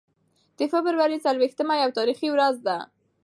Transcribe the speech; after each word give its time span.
د 0.57 0.59
فبرورۍ 0.71 1.17
څلور 1.25 1.39
ویشتمه 1.41 1.73
یوه 1.81 1.95
تاریخي 1.99 2.27
ورځ 2.31 2.55
ده. 2.67 2.77